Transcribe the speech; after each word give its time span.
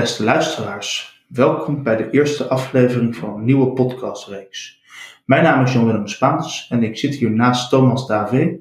Beste 0.00 0.24
luisteraars, 0.24 1.22
welkom 1.28 1.82
bij 1.82 1.96
de 1.96 2.10
eerste 2.10 2.48
aflevering 2.48 3.16
van 3.16 3.34
een 3.34 3.44
nieuwe 3.44 3.72
podcastreeks. 3.72 4.82
Mijn 5.24 5.42
naam 5.42 5.64
is 5.64 5.72
Jan-Willem 5.72 6.06
Spaans 6.06 6.68
en 6.70 6.82
ik 6.82 6.98
zit 6.98 7.14
hier 7.14 7.30
naast 7.30 7.70
Thomas 7.70 8.06
Davé. 8.06 8.56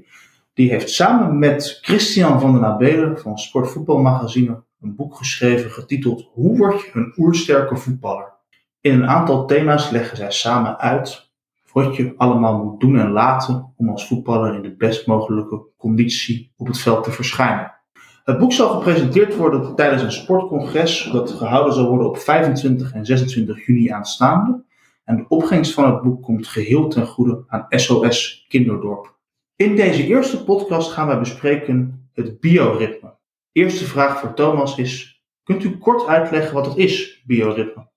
Die 0.53 0.69
heeft 0.69 0.89
samen 0.89 1.39
met 1.39 1.79
Christian 1.81 2.39
van 2.39 2.53
den 2.53 2.65
Abelen 2.65 3.17
van 3.17 3.37
Sportvoetbalmagazine 3.37 4.63
een 4.81 4.95
boek 4.95 5.15
geschreven 5.15 5.71
getiteld 5.71 6.29
Hoe 6.33 6.57
word 6.57 6.81
je 6.81 6.89
een 6.93 7.13
oersterke 7.17 7.75
voetballer? 7.75 8.33
In 8.81 8.93
een 8.93 9.07
aantal 9.07 9.45
thema's 9.45 9.89
leggen 9.89 10.17
zij 10.17 10.31
samen 10.31 10.79
uit 10.79 11.31
wat 11.73 11.95
je 11.95 12.13
allemaal 12.17 12.63
moet 12.63 12.79
doen 12.79 12.99
en 12.99 13.11
laten 13.11 13.73
om 13.77 13.89
als 13.89 14.07
voetballer 14.07 14.55
in 14.55 14.61
de 14.61 14.75
best 14.75 15.07
mogelijke 15.07 15.61
conditie 15.77 16.53
op 16.57 16.67
het 16.67 16.79
veld 16.79 17.03
te 17.03 17.11
verschijnen. 17.11 17.78
Het 18.23 18.37
boek 18.37 18.53
zal 18.53 18.69
gepresenteerd 18.69 19.35
worden 19.35 19.75
tijdens 19.75 20.01
een 20.01 20.11
sportcongres 20.11 21.09
dat 21.11 21.31
gehouden 21.31 21.73
zal 21.73 21.87
worden 21.87 22.07
op 22.07 22.17
25 22.17 22.93
en 22.93 23.05
26 23.05 23.65
juni 23.65 23.89
aanstaande. 23.89 24.63
En 25.03 25.15
de 25.15 25.25
opbrengst 25.27 25.73
van 25.73 25.93
het 25.93 26.01
boek 26.01 26.23
komt 26.23 26.47
geheel 26.47 26.87
ten 26.87 27.05
goede 27.07 27.43
aan 27.47 27.65
SOS 27.69 28.45
Kinderdorp. 28.47 29.17
In 29.55 29.75
deze 29.75 30.07
eerste 30.07 30.43
podcast 30.43 30.91
gaan 30.91 31.07
wij 31.07 31.19
bespreken 31.19 32.09
het 32.13 32.39
bioritme. 32.39 33.17
Eerste 33.51 33.85
vraag 33.85 34.19
voor 34.19 34.33
Thomas 34.33 34.77
is: 34.77 35.23
kunt 35.43 35.63
u 35.63 35.77
kort 35.77 36.07
uitleggen 36.07 36.53
wat 36.53 36.65
het 36.65 36.77
is, 36.77 37.23
bioritme? 37.25 37.87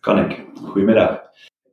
Kan 0.00 0.18
ik. 0.18 0.46
Goedemiddag. 0.64 1.20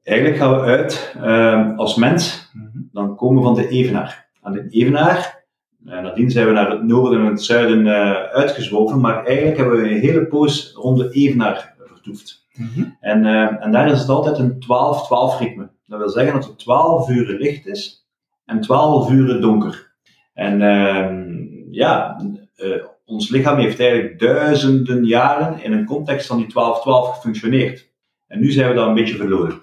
Eigenlijk 0.03 0.37
gaan 0.37 0.55
we 0.55 0.61
uit 0.61 1.15
uh, 1.17 1.77
als 1.77 1.95
mens, 1.95 2.51
dan 2.91 3.15
komen 3.15 3.37
we 3.37 3.47
van 3.47 3.55
de 3.55 3.67
evenaar. 3.67 4.29
Aan 4.41 4.53
de 4.53 4.67
evenaar 4.69 5.44
uh, 5.85 6.01
nadien 6.01 6.31
zijn 6.31 6.47
we 6.47 6.51
naar 6.51 6.71
het 6.71 6.83
noorden 6.83 7.19
en 7.19 7.25
het 7.25 7.43
zuiden 7.43 7.85
uh, 7.85 8.11
uitgezwoven, 8.23 8.99
maar 8.99 9.25
eigenlijk 9.25 9.57
hebben 9.57 9.81
we 9.81 9.89
een 9.89 9.99
hele 9.99 10.25
poos 10.25 10.73
rond 10.75 10.97
de 10.97 11.09
evenaar 11.09 11.75
vertoefd. 11.85 12.45
Mm-hmm. 12.53 12.97
En, 12.99 13.23
uh, 13.23 13.63
en 13.63 13.71
daar 13.71 13.91
is 13.91 13.99
het 13.99 14.09
altijd 14.09 14.37
een 14.37 14.53
12-12 14.53 15.39
ritme. 15.39 15.69
Dat 15.85 15.99
wil 15.99 16.09
zeggen 16.09 16.33
dat 16.33 16.49
er 16.49 16.55
12 16.55 17.09
uur 17.09 17.37
licht 17.37 17.65
is 17.67 18.07
en 18.45 18.61
12 18.61 19.11
uur 19.11 19.41
donker. 19.41 19.93
En 20.33 20.61
ehm, 20.61 21.33
ja, 21.71 22.21
ons 23.05 23.29
lichaam 23.29 23.57
heeft 23.57 23.79
eigenlijk 23.79 24.19
duizenden 24.19 25.05
jaren 25.05 25.63
in 25.63 25.73
een 25.73 25.85
context 25.85 26.27
van 26.27 26.37
die 26.37 26.47
12-12 26.47 26.51
gefunctioneerd. 27.15 27.91
En 28.27 28.39
nu 28.39 28.51
zijn 28.51 28.69
we 28.69 28.75
dat 28.75 28.87
een 28.87 28.93
beetje 28.93 29.15
verloren. 29.15 29.61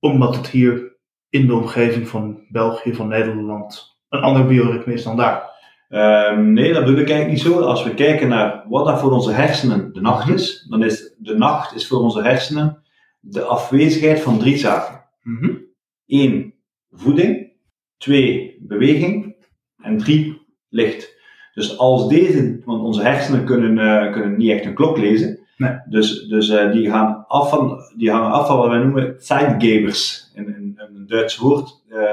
Omdat 0.00 0.36
het 0.36 0.48
hier 0.48 0.96
in 1.30 1.46
de 1.46 1.54
omgeving 1.54 2.08
van 2.08 2.40
België, 2.48 2.94
van 2.94 3.08
Nederland, 3.08 3.96
een 4.08 4.20
ander 4.20 4.46
bioritme 4.46 4.92
is 4.92 5.02
dan 5.02 5.16
daar. 5.16 5.51
Um, 5.94 6.52
nee, 6.52 6.72
dat 6.72 6.84
bedoel 6.84 7.00
ik 7.00 7.10
eigenlijk 7.10 7.30
niet 7.30 7.54
zo. 7.54 7.60
Als 7.60 7.84
we 7.84 7.94
kijken 7.94 8.28
naar 8.28 8.64
wat 8.68 8.86
dat 8.86 9.00
voor 9.00 9.12
onze 9.12 9.32
hersenen 9.32 9.92
de 9.92 10.00
nacht 10.00 10.28
is, 10.28 10.66
dan 10.68 10.84
is 10.84 11.14
de 11.18 11.34
nacht 11.36 11.74
is 11.74 11.86
voor 11.86 11.98
onze 11.98 12.22
hersenen 12.22 12.82
de 13.20 13.42
afwezigheid 13.42 14.20
van 14.20 14.38
drie 14.38 14.56
zaken. 14.56 15.04
Mm-hmm. 15.22 15.64
Eén, 16.06 16.54
voeding. 16.90 17.52
Twee, 17.96 18.56
beweging. 18.60 19.36
En 19.82 19.98
drie, 19.98 20.42
licht. 20.68 21.16
Dus 21.54 21.78
als 21.78 22.08
deze, 22.08 22.62
want 22.64 22.82
onze 22.82 23.02
hersenen 23.02 23.44
kunnen, 23.44 23.76
uh, 23.76 24.12
kunnen 24.12 24.36
niet 24.36 24.50
echt 24.50 24.64
een 24.64 24.74
klok 24.74 24.98
lezen. 24.98 25.38
Nee. 25.56 25.78
Dus, 25.88 26.26
dus 26.28 26.48
uh, 26.48 26.72
die, 26.72 26.90
gaan 26.90 27.24
af 27.26 27.50
van, 27.50 27.78
die 27.96 28.10
hangen 28.10 28.30
af 28.30 28.46
van 28.46 28.56
wat 28.56 28.68
wij 28.68 28.78
noemen 28.78 29.14
Zeitgebers. 29.18 30.30
In, 30.34 30.46
in, 30.46 30.54
in 30.54 30.94
een 30.94 31.06
Duits 31.06 31.36
woord. 31.36 31.82
Uh, 31.88 32.10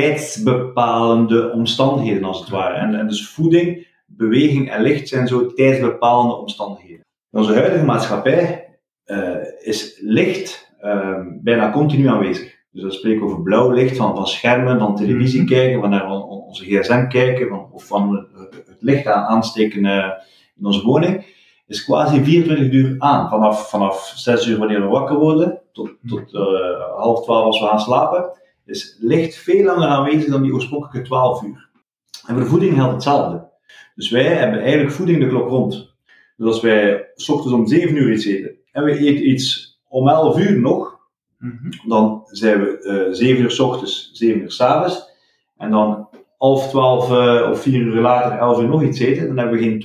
tijdsbepalende 0.00 1.52
omstandigheden, 1.52 2.24
als 2.24 2.40
het 2.40 2.48
ware. 2.48 2.74
En, 2.74 2.94
en 2.94 3.08
dus 3.08 3.28
voeding, 3.28 3.86
beweging 4.06 4.70
en 4.70 4.82
licht 4.82 5.08
zijn 5.08 5.26
zo 5.26 5.46
tijdsbepalende 5.46 6.34
omstandigheden. 6.34 7.04
In 7.30 7.38
onze 7.38 7.54
huidige 7.54 7.84
maatschappij 7.84 8.68
uh, 9.06 9.36
is 9.58 9.98
licht 10.00 10.74
uh, 10.82 11.18
bijna 11.42 11.70
continu 11.70 12.06
aanwezig. 12.06 12.54
Dus 12.70 12.82
we 12.82 12.90
spreken 12.90 13.22
over 13.22 13.42
blauw 13.42 13.70
licht 13.70 13.96
van, 13.96 14.14
van 14.14 14.26
schermen, 14.26 14.78
van 14.78 14.96
televisie 14.96 15.40
mm-hmm. 15.40 15.56
kijken, 15.56 15.80
van 15.80 15.90
naar 15.90 16.10
onze 16.10 16.64
gsm 16.64 17.06
kijken, 17.06 17.48
van, 17.48 17.68
of 17.72 17.86
van 17.86 18.28
het 18.66 18.76
licht 18.80 19.06
aan, 19.06 19.24
aansteken 19.24 19.84
uh, 19.84 20.10
in 20.56 20.66
onze 20.66 20.82
woning. 20.82 21.34
Is 21.66 21.84
quasi 21.84 22.24
24 22.24 22.72
uur 22.72 22.94
aan. 22.98 23.28
Vanaf, 23.28 23.70
vanaf 23.70 24.12
6 24.16 24.46
uur 24.46 24.58
wanneer 24.58 24.80
we 24.80 24.86
wakker 24.86 25.16
worden, 25.16 25.60
tot, 25.72 25.90
tot 26.06 26.32
half 26.96 27.24
12 27.24 27.44
als 27.44 27.60
we 27.60 27.66
gaan 27.66 27.80
slapen 27.80 28.34
is 28.66 28.96
licht 28.98 29.36
veel 29.36 29.64
langer 29.64 29.88
aanwezig 29.88 30.30
dan 30.30 30.42
die 30.42 30.52
oorspronkelijke 30.52 31.08
12 31.08 31.42
uur. 31.42 31.68
En 32.26 32.34
voor 32.34 32.42
de 32.42 32.48
voeding 32.48 32.74
geldt 32.74 32.92
hetzelfde. 32.92 33.48
Dus 33.94 34.10
wij 34.10 34.34
hebben 34.34 34.60
eigenlijk 34.60 34.92
voeding 34.92 35.20
de 35.20 35.28
klok 35.28 35.48
rond. 35.48 35.94
Dus 36.36 36.46
als 36.46 36.60
wij 36.60 37.10
s 37.14 37.28
ochtends 37.28 37.54
om 37.54 37.66
7 37.66 37.96
uur 37.96 38.12
iets 38.12 38.26
eten 38.26 38.56
en 38.72 38.84
we 38.84 38.98
eten 38.98 39.30
iets 39.30 39.78
om 39.88 40.08
11 40.08 40.38
uur 40.38 40.60
nog, 40.60 40.98
mm-hmm. 41.38 41.70
dan 41.88 42.22
zijn 42.26 42.60
we 42.60 43.04
uh, 43.08 43.14
7 43.14 43.42
uur 43.42 43.50
s 43.50 43.58
ochtends, 43.58 44.10
7 44.12 44.42
uur 44.42 44.50
s 44.50 44.60
avonds. 44.60 45.14
En 45.56 45.70
dan 45.70 46.08
half 46.38 46.68
12 46.68 47.10
uh, 47.10 47.50
of 47.50 47.60
4 47.60 47.80
uur 47.80 48.00
later, 48.00 48.38
11 48.38 48.60
uur 48.60 48.68
nog 48.68 48.82
iets 48.82 48.98
eten. 48.98 49.26
Dan 49.26 49.38
hebben 49.38 49.58
we 49.58 49.62
geen 49.62 49.82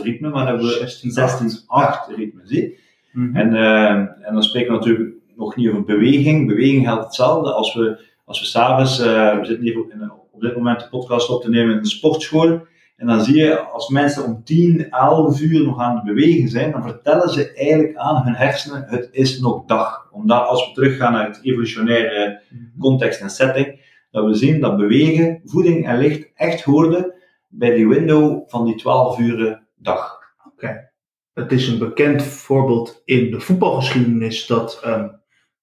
12-12 0.00 0.02
ritme, 0.02 0.28
maar 0.28 0.46
dan 0.46 0.54
hebben 0.54 0.66
we 0.66 2.10
16-8 2.12 2.16
ritme. 2.16 2.40
Zie? 2.44 2.78
Mm-hmm. 3.12 3.36
En, 3.36 3.54
uh, 3.54 3.90
en 3.90 4.32
dan 4.32 4.42
spreken 4.42 4.72
we 4.72 4.78
natuurlijk 4.78 5.17
nog 5.38 5.56
niet 5.56 5.68
over 5.68 5.84
beweging. 5.84 6.46
Beweging 6.46 6.86
geldt 6.86 7.04
hetzelfde. 7.04 7.52
Als 7.52 7.74
we, 7.74 8.04
als 8.24 8.40
we 8.40 8.46
s'avonds, 8.46 9.00
uh, 9.00 9.38
we 9.38 9.44
zitten 9.44 9.64
hier 9.64 9.78
op, 9.80 9.90
in, 9.90 10.12
op 10.32 10.40
dit 10.40 10.56
moment 10.56 10.80
de 10.80 10.88
podcast 10.88 11.30
op 11.30 11.42
te 11.42 11.50
nemen 11.50 11.76
in 11.76 11.82
de 11.82 11.88
sportschool. 11.88 12.66
En 12.96 13.06
dan 13.06 13.24
zie 13.24 13.36
je, 13.36 13.58
als 13.58 13.88
mensen 13.88 14.24
om 14.24 14.44
10, 14.44 14.90
11 14.90 15.40
uur 15.40 15.64
nog 15.64 15.80
aan 15.80 15.94
het 15.94 16.04
bewegen 16.04 16.48
zijn, 16.48 16.72
dan 16.72 16.82
vertellen 16.82 17.28
ze 17.28 17.52
eigenlijk 17.52 17.96
aan 17.96 18.22
hun 18.24 18.34
hersenen, 18.34 18.84
het 18.86 19.08
is 19.12 19.40
nog 19.40 19.64
dag. 19.64 20.08
Omdat 20.12 20.46
als 20.46 20.66
we 20.66 20.72
teruggaan 20.72 21.12
naar 21.12 21.26
het 21.26 21.40
evolutionaire 21.42 22.40
context 22.78 23.20
en 23.20 23.30
setting, 23.30 23.86
dat 24.10 24.24
we 24.24 24.34
zien 24.34 24.60
dat 24.60 24.76
bewegen, 24.76 25.40
voeding 25.44 25.86
en 25.86 25.98
licht 25.98 26.30
echt 26.34 26.62
hoorden 26.62 27.12
bij 27.48 27.74
die 27.74 27.88
window 27.88 28.42
van 28.46 28.64
die 28.64 28.74
12 28.74 29.18
uur 29.18 29.62
dag. 29.76 30.18
Oké. 30.46 30.64
Okay. 30.64 30.90
Het 31.34 31.52
is 31.52 31.68
een 31.68 31.78
bekend 31.78 32.22
voorbeeld 32.22 33.02
in 33.04 33.30
de 33.30 33.40
voetbalgeschiedenis 33.40 34.46
dat 34.46 34.82
um, 34.86 35.17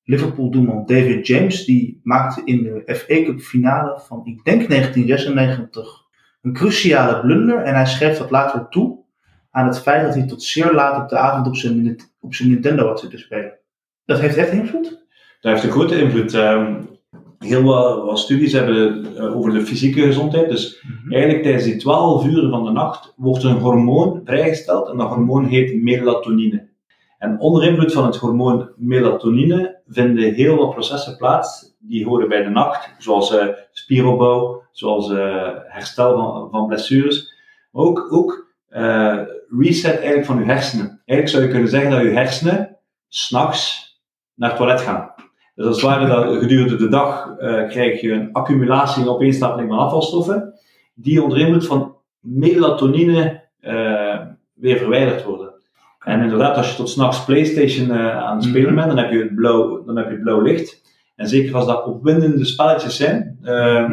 Liverpool-doelman 0.06 0.86
David 0.86 1.28
James, 1.28 1.66
die 1.66 2.00
maakte 2.04 2.42
in 2.44 2.64
de 2.64 2.96
FA 2.96 3.24
Cup 3.24 3.40
finale 3.40 4.00
van, 4.00 4.22
ik 4.26 4.44
denk 4.44 4.70
1996, 4.70 6.04
een 6.42 6.54
cruciale 6.54 7.22
blunder. 7.22 7.64
En 7.64 7.74
hij 7.74 7.86
schreef 7.86 8.18
dat 8.18 8.32
later 8.32 8.68
toe 8.70 9.04
aan 9.52 9.68
het 9.68 9.80
feit 9.80 10.06
dat 10.06 10.16
hij 10.16 10.28
tot 10.28 10.44
zeer 10.44 10.74
laat 10.74 11.02
op 11.02 11.10
de 11.10 11.18
avond 11.18 11.48
op 11.48 11.56
zijn, 11.56 12.00
op 12.20 12.36
zijn 12.36 12.50
Nintendo 12.50 12.88
had 12.88 13.00
zitten 13.00 13.20
spelen. 13.20 13.58
Dat 14.06 14.20
heeft 14.20 14.38
echt 14.38 14.52
invloed? 14.52 15.06
Dat 15.42 15.52
heeft 15.52 15.64
een 15.64 15.72
grote 15.72 16.00
invloed. 16.00 16.34
Um, 16.34 16.88
heel 17.40 17.64
wat, 17.64 18.04
wat, 18.06 18.20
studies 18.20 18.52
hebben 18.52 19.06
uh, 19.16 19.36
over 19.36 19.54
de 19.54 19.66
fysieke 19.66 20.02
gezondheid. 20.02 20.50
Dus 20.50 20.82
mm-hmm. 20.82 21.12
eigenlijk 21.12 21.44
tijdens 21.44 21.64
die 21.64 21.76
12 21.76 22.26
uur 22.26 22.50
van 22.50 22.66
de 22.66 22.72
nacht 22.72 23.14
wordt 23.16 23.44
een 23.44 23.58
hormoon 23.58 24.22
vrijgesteld 24.26 24.90
en 24.90 24.98
dat 24.98 25.08
hormoon 25.08 25.46
heet 25.46 25.82
melatonine. 25.82 26.68
Onder 27.40 27.64
invloed 27.64 27.94
van 27.94 28.06
het 28.06 28.16
hormoon 28.16 28.70
melatonine 28.76 29.82
vinden 29.88 30.34
heel 30.34 30.56
wat 30.56 30.70
processen 30.70 31.18
plaats 31.18 31.76
die 31.80 32.06
horen 32.06 32.30
bij 32.30 32.44
de 32.44 32.50
nacht, 32.50 32.96
zoals 32.98 33.34
uh, 33.34 33.48
spieropbouw, 33.72 34.64
zoals 34.72 35.10
uh, 35.10 35.50
herstel 35.64 36.16
van, 36.16 36.50
van 36.52 36.68
blessures, 36.68 37.34
maar 37.72 37.84
ook, 37.84 38.14
ook 38.14 38.48
uh, 38.70 39.22
reset 39.60 39.96
eigenlijk 39.96 40.26
van 40.26 40.38
uw 40.38 40.46
hersenen. 40.46 41.02
Eigenlijk 41.06 41.30
zou 41.30 41.44
je 41.44 41.50
kunnen 41.50 41.70
zeggen 41.70 41.92
dat 41.92 42.02
uw 42.02 42.14
hersenen 42.14 42.78
s'nachts 43.08 43.94
naar 44.34 44.50
het 44.50 44.58
toilet 44.58 44.82
gaan. 44.82 45.14
Dus 45.56 45.66
als 45.66 45.82
het 45.82 45.86
ware 45.86 46.08
dat 46.08 46.38
gedurende 46.38 46.76
de 46.76 46.90
dag 46.90 47.36
krijg 47.70 48.02
je 48.02 48.12
een 48.12 48.30
accumulatie 48.32 49.04
en 49.04 49.10
opeenstapeling 49.10 49.70
van 49.70 49.80
afvalstoffen, 49.80 50.54
die 50.94 51.24
onder 51.24 51.40
invloed 51.40 51.66
van 51.66 51.96
melatonine 52.20 53.44
weer 54.54 54.78
verwijderd 54.78 55.24
worden. 55.24 55.45
En 56.06 56.22
inderdaad, 56.22 56.58
als 56.58 56.70
je 56.70 56.76
tot 56.76 56.90
s'nachts 56.90 57.26
PlayStation 57.26 57.90
uh, 57.90 58.18
aan 58.18 58.36
het 58.36 58.46
spelen 58.46 58.76
bent, 58.76 58.88
dan 58.88 58.98
heb 58.98 59.12
je 59.12 59.20
het 59.20 59.36
blauw, 59.36 59.84
dan 59.84 59.98
heb 59.98 60.06
je 60.06 60.12
het 60.12 60.22
blauw 60.22 60.42
licht. 60.42 60.82
En 61.16 61.28
zeker 61.28 61.56
als 61.56 61.66
dat 61.66 61.86
opwindende 61.86 62.46
spelletjes 62.46 62.98
zijn, 62.98 63.38
uh, 63.44 63.90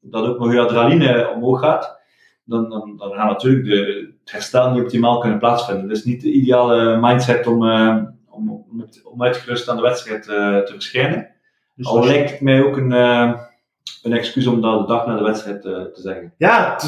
dat 0.00 0.26
ook 0.26 0.38
nog 0.38 0.52
je 0.52 0.60
adrenaline 0.60 1.30
omhoog 1.34 1.60
gaat, 1.60 2.00
dan, 2.44 2.68
dan, 2.70 2.96
dan 2.96 3.12
gaat 3.12 3.28
natuurlijk 3.28 3.64
de, 3.64 4.12
het 4.20 4.32
herstel 4.32 4.70
niet 4.70 4.82
optimaal 4.82 5.18
kunnen 5.18 5.38
plaatsvinden. 5.38 5.88
Dat 5.88 5.96
is 5.96 6.04
niet 6.04 6.22
de 6.22 6.32
ideale 6.32 7.00
mindset 7.00 7.46
om, 7.46 7.62
uh, 7.62 8.02
om, 8.30 8.50
om, 8.50 8.88
om 9.04 9.22
uitgerust 9.22 9.68
aan 9.68 9.76
de 9.76 9.82
wedstrijd 9.82 10.22
te 10.22 10.70
verschijnen. 10.72 11.30
Dus 11.74 11.86
Al 11.86 12.04
lijkt 12.04 12.30
het 12.30 12.40
mij 12.40 12.62
ook 12.62 12.76
een, 12.76 12.90
een 14.02 14.12
excuus 14.12 14.46
om 14.46 14.60
dat 14.60 14.80
de 14.80 14.86
dag 14.86 15.06
na 15.06 15.16
de 15.16 15.24
wedstrijd 15.24 15.62
te 15.62 15.90
zeggen. 15.94 16.34
Ja, 16.38 16.78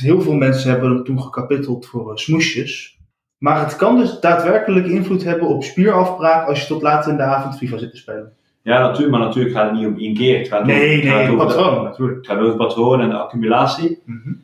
heel 0.00 0.20
veel 0.20 0.34
mensen 0.34 0.70
hebben 0.70 0.90
hem 0.90 1.04
toen 1.04 1.22
gekapiteld 1.22 1.86
voor 1.86 2.18
smoesjes. 2.18 3.00
Maar 3.42 3.60
het 3.60 3.76
kan 3.76 3.96
dus 3.96 4.20
daadwerkelijk 4.20 4.86
invloed 4.86 5.24
hebben 5.24 5.48
op 5.48 5.64
spierafbraak 5.64 6.48
als 6.48 6.60
je 6.60 6.66
tot 6.66 6.82
laat 6.82 7.06
in 7.06 7.16
de 7.16 7.22
avond 7.22 7.56
FIFA 7.56 7.78
zit 7.78 7.90
te 7.90 7.96
spelen. 7.96 8.32
Ja, 8.62 8.80
natuurlijk, 8.80 9.10
maar 9.10 9.20
natuurlijk 9.20 9.54
gaat 9.54 9.70
het 9.70 9.78
niet 9.78 9.86
om 9.86 9.98
één 9.98 10.14
keer. 10.14 10.38
Het 10.38 10.48
gaat 10.48 10.64
nee, 10.64 10.98
over, 10.98 11.10
nee, 11.10 11.26
het 11.26 11.36
patroon 11.36 11.84
natuurlijk. 11.84 12.18
Het 12.18 12.26
gaat 12.26 12.36
over 12.36 12.48
het 12.48 12.56
patroon 12.56 13.00
en 13.00 13.08
de 13.08 13.16
accumulatie. 13.16 14.02
Mm-hmm. 14.04 14.42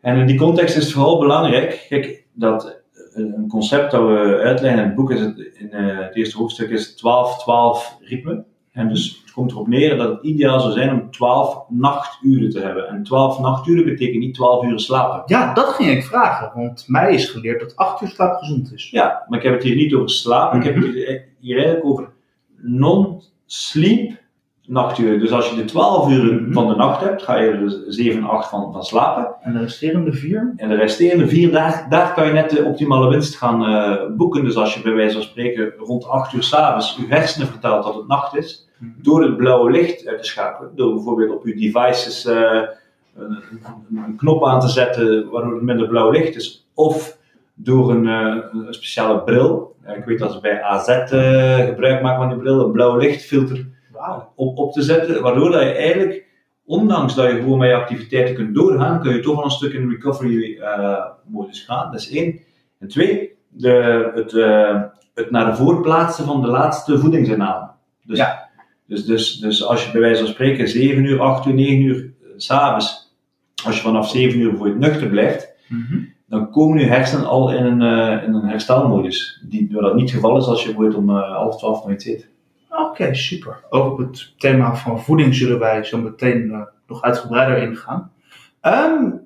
En 0.00 0.16
in 0.16 0.26
die 0.26 0.38
context 0.38 0.76
is 0.76 0.84
het 0.84 0.92
vooral 0.92 1.18
belangrijk, 1.18 1.86
kijk, 1.88 2.24
dat 2.32 2.80
een 3.12 3.46
concept 3.48 3.90
dat 3.90 4.06
we 4.06 4.40
uitlijnen 4.44 4.82
in 4.82 4.86
het 4.86 4.96
boek, 4.96 5.10
is 5.10 5.20
het, 5.20 5.38
in 5.38 5.68
het 5.72 6.16
eerste 6.16 6.38
hoofdstuk, 6.38 6.70
is 6.70 6.92
12-12 6.92 8.04
ritme. 8.04 8.44
En 8.72 8.88
dus 8.88 9.20
het 9.22 9.32
komt 9.32 9.50
erop 9.50 9.68
neer 9.68 9.96
dat 9.96 10.08
het 10.08 10.22
ideaal 10.22 10.60
zou 10.60 10.72
zijn 10.72 10.90
om 10.90 11.10
12 11.10 11.68
nachturen 11.68 12.50
te 12.50 12.60
hebben. 12.60 12.88
En 12.88 13.02
12 13.02 13.38
nachturen 13.38 13.84
betekent 13.84 14.18
niet 14.18 14.34
12 14.34 14.64
uur 14.64 14.80
slapen. 14.80 15.22
Ja, 15.26 15.54
dat 15.54 15.68
ging 15.68 15.90
ik 15.90 16.04
vragen, 16.04 16.52
want 16.54 16.84
mij 16.88 17.14
is 17.14 17.28
geleerd 17.28 17.60
dat 17.60 17.76
8 17.76 18.02
uur 18.02 18.08
slaap 18.08 18.38
gezond 18.38 18.72
is. 18.72 18.90
Ja, 18.90 19.24
maar 19.28 19.38
ik 19.38 19.44
heb 19.44 19.54
het 19.54 19.62
hier 19.62 19.76
niet 19.76 19.94
over 19.94 20.10
slaap, 20.10 20.54
ik 20.54 20.62
heb 20.62 20.74
het 20.74 20.94
hier 21.40 21.56
eigenlijk 21.56 21.84
over 21.84 22.12
non-sleep 22.56 24.19
nachturen. 24.70 25.18
Dus 25.18 25.30
als 25.30 25.50
je 25.50 25.56
de 25.56 25.64
12 25.64 26.10
uur 26.10 26.46
van 26.50 26.68
de 26.68 26.74
nacht 26.74 27.00
hebt, 27.00 27.22
ga 27.22 27.36
je 27.36 27.50
er 27.50 27.82
7, 27.88 28.24
8 28.24 28.48
van, 28.48 28.72
van 28.72 28.84
slapen. 28.84 29.34
En 29.42 29.52
de 29.52 29.58
resterende 29.58 30.12
4? 30.12 30.52
En 30.56 30.68
de 30.68 30.74
resterende 30.74 31.28
4, 31.28 31.50
daar, 31.50 31.86
daar 31.88 32.14
kan 32.14 32.26
je 32.26 32.32
net 32.32 32.50
de 32.50 32.64
optimale 32.64 33.08
winst 33.08 33.36
gaan 33.36 33.62
uh, 33.62 34.16
boeken. 34.16 34.44
Dus 34.44 34.56
als 34.56 34.74
je 34.74 34.82
bij 34.82 34.92
wijze 34.92 35.14
van 35.14 35.22
spreken 35.22 35.72
rond 35.78 36.08
8 36.08 36.32
uur 36.32 36.42
s'avonds 36.42 36.96
je 36.96 37.14
hersenen 37.14 37.48
vertelt 37.48 37.84
dat 37.84 37.94
het 37.94 38.06
nacht 38.06 38.36
is, 38.36 38.68
door 38.78 39.22
het 39.22 39.36
blauwe 39.36 39.70
licht 39.70 40.06
uit 40.06 40.18
te 40.18 40.28
schakelen, 40.28 40.70
door 40.74 40.94
bijvoorbeeld 40.94 41.34
op 41.34 41.46
je 41.46 41.54
devices 41.54 42.26
uh, 42.26 42.62
een, 43.16 43.42
een, 43.94 44.16
knop 44.16 44.46
aan 44.46 44.60
te 44.60 44.68
zetten 44.68 45.30
waardoor 45.30 45.54
het 45.54 45.62
minder 45.62 45.88
blauw 45.88 46.10
licht 46.10 46.36
is, 46.36 46.68
of 46.74 47.18
door 47.54 47.90
een, 47.90 48.04
uh, 48.04 48.36
een 48.66 48.74
speciale 48.74 49.20
bril. 49.22 49.74
ik 49.96 50.04
weet 50.04 50.18
dat 50.18 50.32
ze 50.32 50.40
bij 50.40 50.62
AZ 50.62 50.86
gebruik 51.66 52.02
maken 52.02 52.18
van 52.18 52.28
die 52.28 52.38
bril, 52.38 52.64
een 52.64 52.72
blauw 52.72 52.96
lichtfilter 52.96 53.69
op, 54.34 54.58
op 54.58 54.72
te 54.72 54.82
zetten, 54.82 55.22
waardoor 55.22 55.50
dat 55.50 55.62
je 55.62 55.72
eigenlijk, 55.72 56.24
ondanks 56.64 57.14
dat 57.14 57.30
je 57.30 57.36
gewoon 57.36 57.58
met 57.58 57.68
je 57.68 57.74
activiteiten 57.74 58.34
kunt 58.34 58.54
doorgaan, 58.54 59.00
kun 59.00 59.14
je 59.14 59.20
toch 59.20 59.34
wel 59.34 59.44
een 59.44 59.50
stuk 59.50 59.72
in 59.72 59.88
de 59.88 59.94
recovery 59.94 60.58
uh, 60.58 61.04
modus 61.26 61.64
gaan. 61.64 61.90
Dat 61.90 62.00
is 62.00 62.10
één. 62.10 62.40
En 62.78 62.88
twee, 62.88 63.32
de, 63.48 64.10
het, 64.14 64.32
uh, 64.32 64.82
het 65.14 65.30
naar 65.30 65.56
voren 65.56 65.82
plaatsen 65.82 66.24
van 66.24 66.42
de 66.42 66.48
laatste 66.48 66.98
voedingsinname. 66.98 67.68
Dus, 68.02 68.18
ja. 68.18 68.48
dus, 68.86 69.04
dus, 69.04 69.38
dus 69.38 69.64
als 69.64 69.84
je 69.84 69.92
bij 69.92 70.00
wijze 70.00 70.22
van 70.22 70.32
spreken 70.32 70.68
7 70.68 71.04
uur, 71.04 71.20
8 71.20 71.46
uur, 71.46 71.54
9 71.54 71.82
uur 71.82 71.96
uh, 71.96 72.28
s'avonds, 72.36 73.14
als 73.64 73.76
je 73.76 73.82
vanaf 73.82 74.08
7 74.08 74.40
uur 74.40 74.48
bijvoorbeeld 74.48 74.78
nuchter 74.78 75.08
blijft, 75.08 75.50
Mm 75.70 75.86
-hmm. 75.88 76.12
dan 76.26 76.50
komen 76.50 76.78
je 76.78 76.86
hersenen 76.86 77.26
al 77.26 77.52
in 77.52 77.64
een, 77.64 77.80
uh, 77.80 78.24
in 78.24 78.34
een 78.34 78.48
herstelmodus. 78.48 79.42
Die, 79.48 79.68
waar 79.72 79.82
dat 79.82 79.94
niet 79.94 80.02
het 80.02 80.14
geval 80.14 80.36
is 80.36 80.44
als 80.44 80.62
je 80.62 80.66
bijvoorbeeld 80.66 80.96
om 80.96 81.10
half 81.10 81.58
twaalf 81.58 81.82
nog 81.82 81.92
iets 81.92 82.06
eet. 82.06 82.28
Oké, 82.70 82.82
okay, 82.82 83.14
super. 83.14 83.64
Ook 83.68 83.92
op 83.92 83.98
het 83.98 84.34
thema 84.38 84.74
van 84.74 85.02
voeding 85.02 85.34
zullen 85.34 85.58
wij 85.58 85.84
zo 85.84 85.98
meteen 85.98 86.44
uh, 86.44 86.60
nog 86.86 87.02
uitgebreider 87.02 87.62
ingaan. 87.62 88.12
Um, 88.62 89.20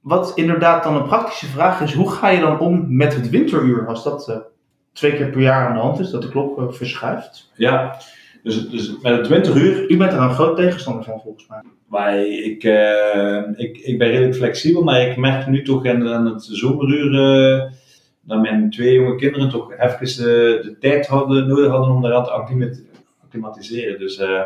wat 0.00 0.32
inderdaad 0.34 0.82
dan 0.82 0.96
een 0.96 1.06
praktische 1.06 1.46
vraag 1.46 1.80
is, 1.80 1.94
hoe 1.94 2.10
ga 2.10 2.28
je 2.28 2.40
dan 2.40 2.58
om 2.58 2.96
met 2.96 3.14
het 3.14 3.30
winteruur 3.30 3.86
als 3.86 4.04
dat 4.04 4.28
uh, 4.28 4.36
twee 4.92 5.12
keer 5.12 5.30
per 5.30 5.40
jaar 5.40 5.66
aan 5.66 5.74
de 5.74 5.80
hand 5.80 5.98
is, 5.98 6.10
dat 6.10 6.22
de 6.22 6.28
klok 6.28 6.58
uh, 6.58 6.64
verschuift? 6.70 7.50
Ja, 7.54 7.96
dus, 8.42 8.68
dus 8.68 9.00
met 9.02 9.16
het 9.16 9.28
winteruur... 9.28 9.90
U 9.90 9.96
bent 9.96 10.12
er 10.12 10.20
een 10.20 10.34
groot 10.34 10.56
tegenstander 10.56 11.04
van 11.04 11.20
volgens 11.20 11.48
mij. 11.48 11.62
Maar 11.86 12.18
ik, 12.26 12.64
ik, 13.56 13.78
ik 13.78 13.98
ben 13.98 14.08
redelijk 14.08 14.36
flexibel, 14.36 14.82
maar 14.82 15.00
ik 15.00 15.16
merk 15.16 15.46
nu 15.46 15.62
toch 15.62 15.84
in 15.84 16.00
het 16.00 16.42
zomeruur 16.42 17.10
dat 18.20 18.40
mijn 18.40 18.70
twee 18.70 18.94
jonge 18.94 19.16
kinderen 19.16 19.48
toch 19.48 19.72
even 19.72 20.22
de, 20.22 20.60
de 20.62 20.76
tijd 20.80 21.06
hadden, 21.06 21.48
nodig 21.48 21.70
hadden 21.70 21.94
om 21.94 22.02
daaraan 22.02 22.24
te 22.24 22.30
acclimatiseren. 22.30 22.89
Dus 23.98 24.18
uh, 24.18 24.40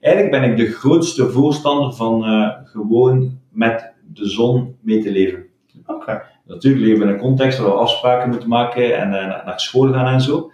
eigenlijk 0.00 0.40
ben 0.40 0.50
ik 0.50 0.56
de 0.56 0.72
grootste 0.72 1.30
voorstander 1.30 1.92
van 1.92 2.24
uh, 2.24 2.50
gewoon 2.64 3.38
met 3.52 3.92
de 4.12 4.28
zon 4.28 4.76
mee 4.80 5.02
te 5.02 5.10
leven. 5.10 5.44
Oké. 5.86 6.00
Okay. 6.00 6.22
Natuurlijk 6.44 6.84
leven 6.84 6.98
we 6.98 7.04
in 7.04 7.12
een 7.12 7.20
context 7.20 7.58
waar 7.58 7.70
we 7.70 7.74
afspraken 7.74 8.30
moeten 8.30 8.48
maken 8.48 8.96
en 8.96 9.08
uh, 9.08 9.44
naar 9.44 9.60
school 9.60 9.92
gaan 9.92 10.06
en 10.06 10.20
zo. 10.20 10.50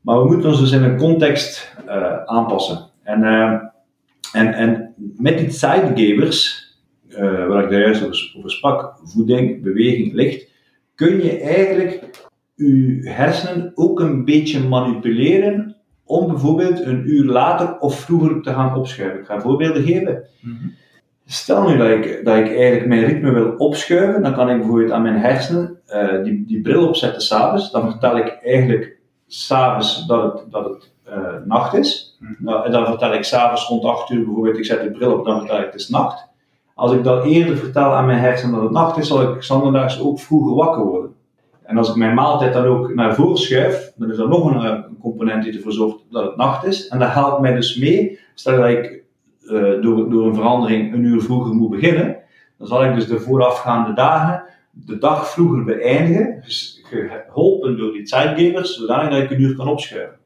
Maar 0.00 0.18
we 0.18 0.26
moeten 0.26 0.48
ons 0.48 0.60
dus 0.60 0.72
in 0.72 0.82
een 0.82 0.96
context 0.96 1.74
aanpassen. 2.24 2.90
En, 3.02 3.24
en, 4.32 4.54
en 4.54 4.94
met 4.96 5.38
die 5.38 5.50
sidegevers, 5.50 6.68
waar 7.18 7.64
ik 7.64 7.70
daar 7.70 7.80
juist 7.80 8.04
over 8.36 8.50
sprak, 8.50 9.00
voeding, 9.02 9.62
beweging, 9.62 10.12
licht, 10.12 10.48
kun 10.94 11.22
je 11.22 11.40
eigenlijk 11.40 12.10
je 12.54 13.10
hersenen 13.10 13.72
ook 13.74 14.00
een 14.00 14.24
beetje 14.24 14.60
manipuleren 14.60 15.76
om 16.10 16.26
bijvoorbeeld 16.26 16.84
een 16.84 17.08
uur 17.08 17.24
later 17.24 17.78
of 17.78 18.00
vroeger 18.00 18.42
te 18.42 18.52
gaan 18.52 18.76
opschuiven. 18.76 19.20
Ik 19.20 19.26
ga 19.26 19.40
voorbeelden 19.40 19.82
geven. 19.82 20.24
Mm 20.40 20.56
-hmm. 20.60 20.74
Stel 21.26 21.68
nu 21.68 21.76
dat 21.76 21.88
ik, 21.88 22.24
dat 22.24 22.36
ik 22.36 22.46
eigenlijk 22.46 22.86
mijn 22.86 23.04
ritme 23.04 23.32
wil 23.32 23.54
opschuiven, 23.56 24.22
dan 24.22 24.34
kan 24.34 24.50
ik 24.50 24.58
bijvoorbeeld 24.58 24.90
aan 24.90 25.02
mijn 25.02 25.20
hersenen 25.20 25.78
uh, 25.88 26.24
die, 26.24 26.44
die 26.46 26.60
bril 26.60 26.88
opzetten 26.88 27.22
s'avonds. 27.22 27.70
Dan 27.70 27.90
vertel 27.90 28.16
ik 28.16 28.38
eigenlijk 28.44 28.96
s'avonds 29.26 30.06
dat 30.06 30.22
het, 30.22 30.52
dat 30.52 30.64
het 30.64 30.92
uh, 31.08 31.44
nacht 31.44 31.74
is. 31.74 32.16
Mhm. 32.20 32.32
Nou, 32.38 32.64
en 32.64 32.72
dan 32.72 32.86
vertel 32.86 33.12
ik 33.12 33.24
s'avonds 33.24 33.68
rond 33.68 33.84
8 33.84 34.10
uur 34.10 34.24
bijvoorbeeld, 34.24 34.58
ik 34.58 34.64
zet 34.64 34.82
de 34.82 34.90
bril 34.90 35.12
op, 35.12 35.24
dan 35.24 35.38
vertel 35.38 35.58
ik 35.58 35.64
het 35.64 35.74
is 35.74 35.88
nacht. 35.88 36.28
Als 36.74 36.92
ik 36.92 37.04
dat 37.04 37.24
eerder 37.24 37.56
vertel 37.56 37.92
aan 37.92 38.06
mijn 38.06 38.18
hersenen 38.18 38.54
dat 38.54 38.62
het 38.62 38.72
nacht 38.72 38.96
is, 38.96 39.08
zal 39.08 39.22
ik 39.22 39.42
standaards 39.42 40.00
ook 40.00 40.20
vroeger 40.20 40.54
wakker 40.54 40.84
worden. 40.84 41.14
En 41.70 41.76
als 41.76 41.88
ik 41.88 41.96
mijn 41.96 42.14
maaltijd 42.14 42.52
dan 42.52 42.64
ook 42.64 42.94
naar 42.94 43.14
voren 43.14 43.36
schuif, 43.36 43.92
dan 43.96 44.10
is 44.10 44.18
er 44.18 44.28
nog 44.28 44.54
een, 44.54 44.64
een, 44.64 44.98
component 45.00 45.44
die 45.44 45.52
ervoor 45.52 45.72
zorgt 45.72 46.04
dat 46.10 46.24
het 46.24 46.36
nacht 46.36 46.64
is. 46.64 46.88
En 46.88 46.98
dat 46.98 47.12
helpt 47.12 47.40
mij 47.40 47.54
dus 47.54 47.76
mee, 47.76 48.18
stel 48.34 48.56
dat 48.56 48.68
ik 48.68 49.02
uh, 49.44 49.82
door, 49.82 50.10
door 50.10 50.26
een 50.26 50.34
verandering 50.34 50.94
een 50.94 51.04
uur 51.04 51.20
vroeger 51.20 51.54
moet 51.54 51.70
beginnen, 51.70 52.16
dan 52.58 52.66
zal 52.66 52.84
ik 52.84 52.94
dus 52.94 53.06
de 53.06 53.20
voorafgaande 53.20 53.92
dagen 53.92 54.42
de 54.70 54.98
dag 54.98 55.30
vroeger 55.30 55.64
beëindigen, 55.64 56.40
dus 56.44 56.82
geholpen 56.84 57.76
door 57.76 57.92
die 57.92 58.02
tijdgevers, 58.02 58.76
zodanig 58.76 59.10
dat 59.10 59.22
ik 59.22 59.30
een 59.30 59.40
uur 59.40 59.56
kan 59.56 59.68
opschuiven. 59.68 60.16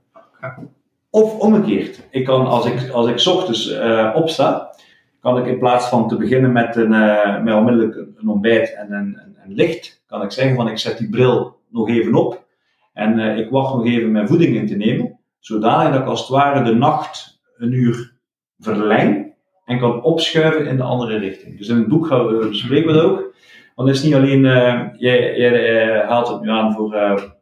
Of 1.11 1.39
omgekeerd, 1.39 2.01
ik 2.11 2.25
kan 2.25 2.47
als 2.47 2.67
ik, 2.67 2.91
als 2.91 3.09
ik 3.09 3.19
's 3.19 3.27
ochtends 3.27 3.73
uh, 3.73 4.11
opsta, 4.15 4.75
kan 5.21 5.39
ik 5.39 5.47
in 5.47 5.59
plaats 5.59 5.89
van 5.89 6.09
te 6.09 6.17
beginnen 6.17 6.53
met, 6.53 6.77
een, 6.77 6.93
uh, 6.93 7.43
met 7.43 7.55
onmiddellijk 7.55 7.97
een 8.17 8.29
ontbijt 8.29 8.75
en 8.75 8.93
een, 8.93 9.19
licht, 9.47 10.03
kan 10.07 10.23
ik 10.23 10.31
zeggen 10.31 10.57
van 10.57 10.69
ik 10.69 10.79
zet 10.79 10.99
die 10.99 11.09
bril 11.09 11.61
nog 11.71 11.89
even 11.89 12.15
op 12.15 12.47
en 12.93 13.19
uh, 13.19 13.39
ik 13.39 13.51
wacht 13.51 13.75
nog 13.75 13.87
even 13.87 14.13
mijn 14.13 14.29
voeding 14.29 14.57
in 14.57 14.67
te 14.67 14.77
nemen, 14.77 15.19
zodanig 15.39 15.93
dat 15.93 16.01
ik 16.01 16.09
als 16.09 16.21
het 16.21 16.29
ware 16.29 16.65
de 16.65 16.75
nacht 16.75 17.41
een 17.57 17.73
uur 17.73 18.13
verleng 18.59 19.35
en 19.65 19.79
kan 19.79 20.03
opschuiven 20.03 20.67
in 20.67 20.77
de 20.77 20.83
andere 20.83 21.19
richting. 21.19 21.59
Dus 21.59 21.69
in 21.69 21.77
het 21.77 21.89
boek 21.89 22.07
gaan 22.07 22.27
we 22.27 22.49
bespreken 22.49 22.87
we 22.87 22.93
dat 22.93 23.05
ook. 23.05 23.35
Want 23.75 23.89
het 23.89 23.97
is 23.97 24.05
niet 24.05 24.15
alleen, 24.15 24.45
uh, 24.45 24.87
jij, 24.97 25.37
jij 25.37 26.05
haalt 26.07 26.29
het 26.29 26.41
nu 26.41 26.49
aan 26.49 26.73
voor 26.73 27.33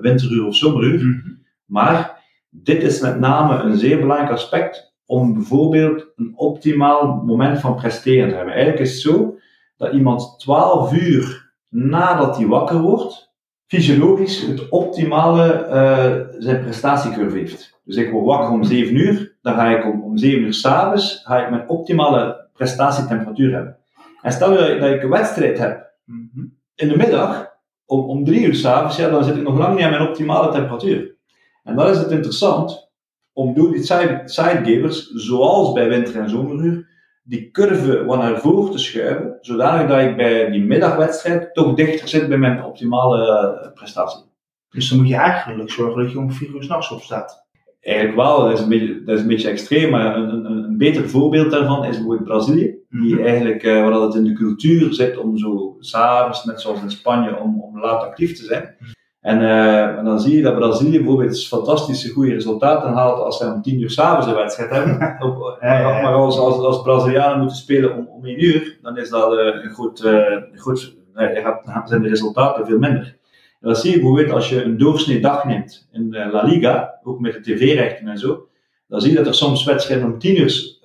winteruur 0.00 0.46
of 0.46 0.56
zomeruur, 0.56 1.04
mm 1.04 1.20
-hmm. 1.24 1.44
maar 1.66 2.22
dit 2.50 2.82
is 2.82 3.00
met 3.00 3.18
name 3.18 3.62
een 3.62 3.76
zeer 3.76 4.00
belangrijk 4.00 4.32
aspect 4.32 4.94
om 5.06 5.34
bijvoorbeeld 5.34 6.06
een 6.16 6.32
optimaal 6.36 7.22
moment 7.26 7.60
van 7.60 7.74
presteren 7.74 8.28
te 8.28 8.34
hebben. 8.34 8.54
Eigenlijk 8.54 8.82
is 8.82 8.92
het 8.92 9.02
zo 9.02 9.38
dat 9.82 9.92
iemand 9.92 10.38
12 10.38 10.92
uur 10.92 11.52
nadat 11.68 12.36
hij 12.36 12.46
wakker 12.46 12.80
wordt, 12.80 13.32
fysiologisch 13.66 14.40
het 14.40 14.68
optimale 14.68 15.66
uh, 15.68 16.40
zijn 16.42 16.62
prestatiecurve 16.62 17.36
heeft. 17.36 17.80
Dus 17.84 17.96
ik 17.96 18.10
word 18.10 18.26
wakker 18.26 18.50
om 18.50 18.64
7 18.64 18.96
uur, 18.96 19.36
dan 19.42 19.54
ga 19.54 19.76
ik 19.76 19.84
om, 19.84 20.02
om 20.02 20.16
7 20.16 20.42
uur 20.42 20.54
s'avonds 20.54 21.22
ga 21.24 21.42
ik 21.44 21.50
mijn 21.50 21.68
optimale 21.68 22.48
prestatietemperatuur 22.52 23.54
hebben. 23.54 23.76
En 24.22 24.32
stel 24.32 24.54
dat, 24.54 24.80
dat 24.80 24.90
ik 24.90 25.02
een 25.02 25.10
wedstrijd 25.10 25.58
heb 25.58 25.92
-hmm. 26.04 26.58
in 26.74 26.88
de 26.88 26.96
middag, 26.96 27.48
om, 27.86 28.00
om 28.00 28.24
3 28.24 28.46
uur 28.46 28.54
s'avonds, 28.54 28.96
ja, 28.96 29.08
dan 29.08 29.24
zit 29.24 29.36
ik 29.36 29.42
nog 29.42 29.58
lang 29.58 29.74
niet 29.74 29.84
aan 29.84 29.90
mijn 29.90 30.08
optimale 30.08 30.52
temperatuur. 30.52 31.14
En 31.62 31.76
dan 31.76 31.90
is 31.90 31.98
het 31.98 32.10
interessant 32.10 32.90
om 33.32 33.54
door 33.54 33.72
die 33.72 33.82
sidegevers, 34.24 35.10
zoals 35.10 35.72
bij 35.72 35.88
winter- 35.88 36.20
en 36.20 36.30
zomeruur, 36.30 36.90
die 37.22 37.50
curve 37.50 38.04
wat 38.04 38.18
naar 38.18 38.40
voren 38.40 38.72
te 38.72 38.78
schuiven, 38.78 39.38
zodanig 39.40 39.88
dat 39.88 40.00
ik 40.00 40.16
bij 40.16 40.50
die 40.50 40.64
middagwedstrijd 40.64 41.54
toch 41.54 41.74
dichter 41.74 42.08
zit 42.08 42.28
bij 42.28 42.38
mijn 42.38 42.64
optimale 42.64 43.70
prestatie. 43.74 44.24
Dus 44.70 44.88
dan 44.88 44.98
moet 44.98 45.08
je 45.08 45.16
eigenlijk 45.16 45.70
zorgen 45.70 46.02
dat 46.02 46.12
je 46.12 46.18
om 46.18 46.32
vier 46.32 46.54
uur 46.54 46.62
s'nachts 46.62 46.90
opstaat. 46.90 47.46
Eigenlijk 47.80 48.16
wel, 48.16 48.40
dat 48.42 48.52
is 48.52 48.60
een 48.60 48.68
beetje, 48.68 49.02
dat 49.04 49.16
is 49.16 49.22
een 49.22 49.28
beetje 49.28 49.48
extreem, 49.48 49.90
maar 49.90 50.16
een, 50.16 50.28
een, 50.34 50.44
een 50.44 50.78
beter 50.78 51.08
voorbeeld 51.08 51.50
daarvan 51.50 51.84
is 51.84 51.96
bijvoorbeeld 51.96 52.28
Brazilië, 52.28 52.74
die 52.88 53.14
Mhm. 53.14 53.24
eigenlijk, 53.24 53.62
uh, 53.62 53.82
waar 53.82 53.92
het 53.92 54.14
in 54.14 54.24
de 54.24 54.32
cultuur 54.32 54.94
zit 54.94 55.16
om 55.16 55.38
zo 55.38 55.76
s'avonds, 55.78 56.44
net 56.44 56.60
zoals 56.60 56.82
in 56.82 56.90
Spanje, 56.90 57.38
om, 57.38 57.60
om 57.62 57.80
laat 57.80 58.02
actief 58.02 58.36
te 58.36 58.44
zijn. 58.44 58.76
En, 59.22 59.40
uh, 59.40 59.98
en 59.98 60.04
dan 60.04 60.20
zie 60.20 60.36
je 60.36 60.42
dat 60.42 60.54
Brazilië 60.54 60.98
bijvoorbeeld 60.98 61.46
fantastische 61.46 62.10
goede 62.10 62.32
resultaten 62.32 62.92
haalt 62.92 63.20
als 63.20 63.38
ze 63.38 63.46
om 63.46 63.62
10 63.62 63.80
uur 63.80 63.90
s'avonds 63.90 64.26
een 64.26 64.34
wedstrijd 64.34 64.70
hebben. 64.70 65.16
Op, 65.26 65.58
Ja, 65.60 65.72
ja, 65.72 65.96
ja. 65.96 66.02
Maar 66.02 66.12
als, 66.12 66.38
als, 66.38 66.58
als 66.58 66.82
Brazilianen 66.82 67.38
moeten 67.38 67.56
spelen 67.56 67.96
om, 67.96 68.08
om 68.08 68.24
1 68.24 68.44
uur, 68.44 68.78
dan 68.82 68.98
is 68.98 69.10
dat 69.10 69.32
uh, 69.32 69.64
een 69.64 69.70
goed, 69.70 70.04
uh, 70.04 70.12
een 70.52 70.58
goed 70.58 70.96
nee, 71.14 71.42
dan 71.42 71.82
zijn 71.84 72.02
de 72.02 72.08
resultaten 72.08 72.66
veel 72.66 72.78
minder. 72.78 73.16
En 73.60 73.68
dat 73.68 73.78
zie 73.78 73.90
je 73.90 73.96
bijvoorbeeld 73.96 74.30
als 74.30 74.48
je 74.48 74.62
een 74.62 74.78
doorsnee 74.78 75.20
dag 75.20 75.44
neemt 75.44 75.88
in 75.92 76.10
de 76.10 76.28
La 76.32 76.42
Liga, 76.42 76.98
ook 77.02 77.20
met 77.20 77.32
de 77.32 77.40
tv-rechten 77.40 78.08
en 78.08 78.18
zo. 78.18 78.46
Dan 78.88 79.00
zie 79.00 79.10
je 79.10 79.16
dat 79.16 79.26
er 79.26 79.34
soms 79.34 79.64
wedstrijden 79.64 80.12
om 80.12 80.18
10 80.18 80.40
uur 80.40 80.80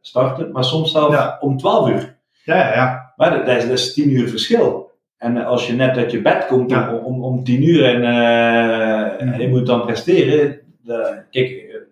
starten, 0.00 0.52
maar 0.52 0.64
soms 0.64 0.92
zelfs 0.92 1.16
om 1.40 1.56
12 1.56 1.88
uur. 1.88 2.16
Ja, 2.44 2.56
ja, 2.56 2.74
ja. 2.74 3.12
Maar 3.16 3.44
dat 3.46 3.56
is, 3.56 3.62
dat 3.68 3.78
is 3.78 3.94
10 3.94 4.10
uur 4.10 4.28
verschil. 4.28 4.91
En 5.22 5.44
als 5.44 5.66
je 5.66 5.72
net 5.72 5.96
uit 5.96 6.10
je 6.10 6.22
bed 6.22 6.46
komt 6.46 6.70
Ja. 6.70 6.94
om, 6.94 7.04
om, 7.04 7.24
om 7.24 7.44
tien 7.44 7.68
uur 7.68 7.84
en, 7.84 8.02
eh, 8.02 9.20
en 9.22 9.40
je 9.40 9.48
moet 9.48 9.66
dan 9.66 9.84
presteren, 9.84 10.58
de- 10.82 11.22
kijk, 11.30 11.48
eh, 11.50 11.72
dat 11.72 11.82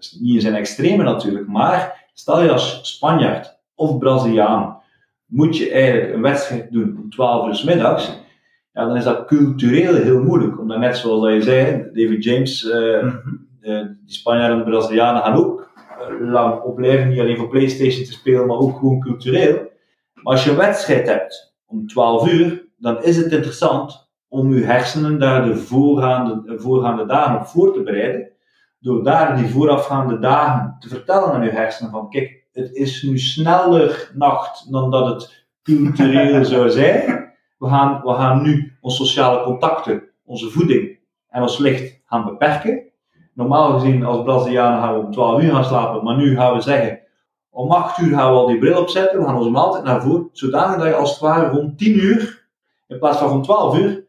is 0.00 0.18
niet 0.20 0.34
in 0.34 0.40
zijn 0.40 0.54
extreme 0.54 1.02
natuurlijk, 1.02 1.46
maar 1.46 2.04
stel 2.14 2.42
je 2.42 2.52
als 2.52 2.80
Spanjaard 2.94 3.58
of 3.74 3.98
Braziliaan 3.98 4.80
moet 5.26 5.56
je 5.56 5.70
eigenlijk 5.70 6.14
een 6.14 6.22
wedstrijd 6.22 6.72
doen 6.72 6.98
om 7.02 7.10
12 7.10 7.46
uur 7.48 7.54
's 7.54 7.64
middags, 7.64 8.20
ja, 8.72 8.86
dan 8.86 8.96
is 8.96 9.04
dat 9.04 9.24
cultureel 9.26 9.94
heel 9.94 10.22
moeilijk. 10.22 10.60
Omdat 10.60 10.78
net 10.78 10.96
zoals 10.96 11.32
je 11.32 11.42
zei, 11.42 11.82
David 11.92 12.24
James, 12.24 12.70
eh, 12.70 13.02
Mhm. 13.02 13.86
die 14.04 14.14
Spanjaarden 14.14 14.58
en 14.58 14.64
Brazilianen 14.64 15.22
gaan 15.22 15.34
ook 15.36 15.70
lang 16.20 16.60
opblijven, 16.62 17.08
niet 17.08 17.20
alleen 17.20 17.36
voor 17.36 17.48
PlayStation 17.48 18.04
te 18.04 18.12
spelen, 18.12 18.46
maar 18.46 18.56
ook 18.58 18.78
gewoon 18.78 19.00
cultureel. 19.00 19.54
Maar 20.14 20.32
als 20.34 20.44
je 20.44 20.50
een 20.50 20.56
wedstrijd 20.56 21.08
hebt 21.08 21.54
om 21.66 21.86
12 21.86 22.32
uur, 22.32 22.64
dan 22.86 23.02
is 23.02 23.16
het 23.16 23.32
interessant 23.32 24.08
om 24.28 24.54
je 24.54 24.64
hersenen 24.64 25.18
daar 25.18 25.44
de 25.44 25.56
voorgaande, 25.56 26.42
de 26.44 26.58
voorgaande 26.58 27.06
dagen 27.06 27.40
op 27.40 27.46
voor 27.46 27.72
te 27.72 27.82
bereiden. 27.82 28.30
Door 28.78 29.04
daar 29.04 29.36
die 29.36 29.48
voorafgaande 29.48 30.18
dagen 30.18 30.76
te 30.80 30.88
vertellen 30.88 31.32
aan 31.32 31.44
je 31.44 31.50
hersenen 31.50 31.90
van 31.90 32.10
kijk, 32.10 32.44
het 32.52 32.72
is 32.72 33.02
nu 33.02 33.18
sneller 33.18 34.10
nacht 34.14 34.72
dan 34.72 34.90
dat 34.90 35.06
het 35.06 35.46
cultureel 35.62 36.44
zou 36.54 36.70
zijn. 36.70 37.34
We 37.58 37.68
gaan, 37.68 38.02
we 38.02 38.12
gaan 38.12 38.42
nu 38.42 38.76
onze 38.80 39.04
sociale 39.04 39.44
contacten, 39.44 40.02
onze 40.24 40.50
voeding 40.50 40.98
en 41.28 41.42
ons 41.42 41.58
licht 41.58 42.00
gaan 42.04 42.24
beperken. 42.24 42.82
Normaal 43.34 43.78
gezien 43.78 44.04
als 44.04 44.22
Brazilianen 44.22 44.82
gaan 44.82 44.94
we 44.94 45.06
om 45.06 45.12
12 45.12 45.42
uur 45.42 45.52
gaan 45.52 45.64
slapen, 45.64 46.04
maar 46.04 46.16
nu 46.16 46.36
gaan 46.36 46.54
we 46.54 46.60
zeggen 46.60 47.00
om 47.50 47.70
8 47.70 47.98
uur 47.98 48.16
gaan 48.16 48.32
we 48.32 48.38
al 48.38 48.46
die 48.46 48.58
bril 48.58 48.80
opzetten, 48.80 49.18
we 49.18 49.24
gaan 49.24 49.36
onze 49.36 49.50
maaltijd 49.50 49.84
naar 49.84 50.02
voren, 50.02 50.28
zodanig 50.32 50.76
dat 50.76 50.86
je 50.86 50.94
als 50.94 51.10
het 51.10 51.20
ware 51.20 51.48
rond 51.48 51.78
10 51.78 51.98
uur, 51.98 52.45
in 52.86 52.98
plaats 52.98 53.18
van 53.18 53.28
rond 53.28 53.44
12 53.44 53.78
uur, 53.78 54.04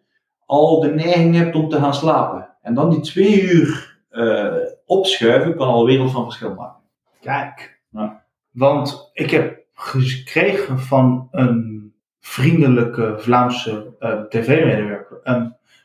al 0.45 0.79
de 0.79 0.87
neiging 0.87 1.35
hebt 1.35 1.55
om 1.55 1.69
te 1.69 1.77
gaan 1.77 1.93
slapen. 1.93 2.49
En 2.61 2.73
dan 2.73 2.89
die 2.89 2.99
2 2.99 3.41
uur 3.41 3.97
eh, 4.09 4.55
opschuiven 4.85 5.55
kan 5.55 5.67
al 5.67 5.79
een 5.79 5.85
wereld 5.85 6.11
van 6.11 6.23
verschil 6.23 6.53
maken. 6.53 6.83
Kijk. 7.21 7.79
Ja. 7.91 8.23
Want 8.51 9.09
ik 9.13 9.31
heb 9.31 9.59
gekregen 9.73 10.79
van 10.79 11.27
een 11.31 11.93
vriendelijke 12.19 13.15
Vlaamse 13.17 13.95
eh, 13.99 14.21
tv-medewerker 14.21 15.21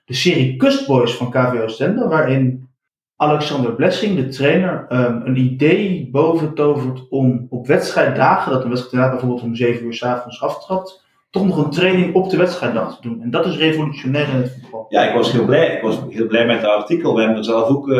de 0.04 0.14
serie 0.14 0.56
Kustboys 0.56 1.14
van 1.14 1.30
KVO 1.30 1.68
Stende, 1.68 2.08
waarin 2.08 2.68
Alexander 3.16 3.75
Blessing, 3.75 4.16
de 4.16 4.28
trainer, 4.28 4.87
ehm, 4.88 5.20
een 5.25 5.37
idee 5.37 6.08
boven 6.11 6.54
tovert 6.54 7.08
om 7.08 7.46
op 7.50 7.66
wedstrijddagen, 7.66 8.52
dat 8.52 8.64
een 8.64 8.70
wedstrijd 8.70 9.11
bijvoorbeeld 9.11 9.42
om 9.42 9.54
7 9.54 9.87
uur 9.87 9.94
s 9.94 10.04
avonds 10.04 10.42
aftrad, 10.42 11.04
toch 11.32 11.46
nog 11.46 11.64
een 11.64 11.70
training 11.70 12.14
op 12.14 12.30
de 12.30 12.36
wedstrijddag 12.36 12.96
te 12.96 13.08
doen. 13.08 13.22
En 13.22 13.30
dat 13.30 13.46
is 13.46 13.56
revolutionair 13.56 14.28
in 14.28 14.34
het 14.36 14.58
voetbal. 14.60 14.86
Ja, 14.88 15.02
ik 15.08 15.14
was 15.14 15.32
heel 15.32 15.44
blij. 15.44 15.76
Ik 15.76 15.82
was 15.82 15.98
heel 16.08 16.26
blij 16.26 16.46
met 16.46 16.56
het 16.56 16.66
artikel. 16.66 17.14
We 17.14 17.20
hebben 17.20 17.38
er 17.38 17.44
zelf 17.44 17.68
ook 17.68 17.90
eh, 17.90 17.98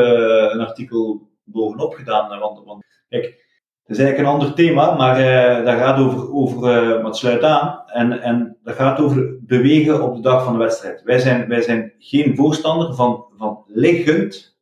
een 0.53 0.61
artikel 0.61 1.31
bovenop 1.45 1.95
gedaan. 1.95 2.33
eh, 2.33 2.41
Want, 2.41 2.65
want 2.65 2.85
kijk, 3.09 3.25
het 3.83 3.97
is 3.97 3.99
eigenlijk 3.99 4.19
een 4.19 4.35
ander 4.35 4.55
thema, 4.55 4.95
maar 4.95 5.17
eh 5.17 5.65
dat 5.65 5.75
gaat 5.75 5.99
over, 5.99 6.33
over 6.35 6.61
maar 6.61 7.05
het 7.05 7.17
sluit 7.17 7.43
aan. 7.43 7.83
En, 7.87 8.21
en 8.23 8.57
dat 8.63 8.75
gaat 8.75 9.01
over 9.01 9.37
bewegen 9.41 10.03
op 10.03 10.15
de 10.15 10.21
dag 10.21 10.45
van 10.45 10.53
de 10.53 10.59
wedstrijd. 10.59 11.03
Wij 11.03 11.19
zijn, 11.19 11.49
wij 11.49 11.63
zijn 11.63 11.93
geen 11.99 12.37
voorstander 12.37 12.95
van, 12.95 13.25
van 13.37 13.65
liggend 13.67 14.57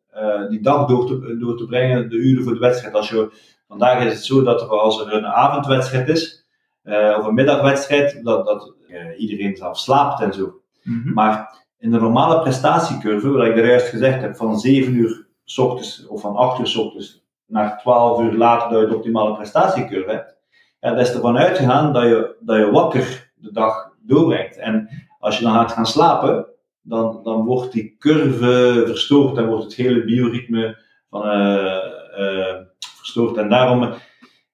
die 0.49 0.61
dag 0.61 0.87
door 0.87 1.07
te, 1.07 1.37
door 1.41 1.57
te 1.57 1.67
brengen, 1.67 2.09
de 2.11 2.17
uren 2.17 2.45
voor 2.45 2.53
de 2.55 2.59
wedstrijd. 2.59 2.95
Als 2.95 3.09
je, 3.11 3.31
vandaag 3.69 4.05
is 4.05 4.13
het 4.13 4.25
zo 4.25 4.43
dat 4.43 4.61
er, 4.61 4.69
als 4.69 5.01
er 5.01 5.13
een 5.15 5.27
avondwedstrijd 5.27 6.09
is, 6.09 6.47
eh, 6.83 7.17
of 7.19 7.27
een 7.27 7.35
middagwedstrijd, 7.35 8.25
dat, 8.25 8.47
dat 8.47 8.75
eh, 8.89 9.21
iedereen 9.21 9.57
zelf 9.57 9.79
slaapt 9.79 10.21
en 10.21 10.33
zo. 10.33 10.61
Mhm. 10.83 11.13
Maar 11.13 11.65
in 11.79 11.91
de 11.91 12.01
normale 12.01 12.41
prestatiecurve, 12.41 13.31
wat 13.31 13.47
ik 13.47 13.57
er 13.57 13.67
juist 13.67 13.89
gezegd 13.89 14.21
heb, 14.21 14.37
van 14.37 14.59
7 14.59 14.95
uur 14.95 15.27
s 15.45 15.59
ochtends 15.59 16.07
of 16.07 16.21
van 16.21 16.37
8 16.37 16.61
uur 16.61 16.67
s 16.67 16.77
ochtends 16.77 17.25
naar 17.47 17.79
12 17.79 18.21
uur 18.21 18.33
later 18.33 18.71
dat 18.71 18.81
je 18.81 18.87
de 18.87 18.95
optimale 18.95 19.35
prestatiecurve 19.35 20.11
hebt, 20.11 20.37
ja, 20.81 20.91
dat 20.91 21.07
is 21.07 21.15
ervan 21.15 21.39
uitgegaan 21.39 21.93
dat 21.93 22.03
je, 22.03 22.37
dat 22.41 22.57
je 22.57 22.71
wakker 22.71 23.33
de 23.35 23.53
dag 23.53 23.93
doorbrengt. 24.03 24.57
En 24.57 24.89
als 25.19 25.39
je 25.39 25.45
dan 25.45 25.55
gaat 25.55 25.73
gaan 25.73 25.87
slapen, 25.87 26.47
dan, 26.83 27.21
dan 27.23 27.45
wordt 27.45 27.73
die 27.73 27.97
curve 27.99 28.83
verstoord 28.87 29.37
en 29.37 29.47
wordt 29.47 29.65
het 29.65 29.75
hele 29.75 30.05
bioritme 30.05 30.79
van, 31.11 31.23
eh, 31.23 32.57
verstoord. 32.97 33.37
En 33.37 33.49
daarom, 33.49 33.93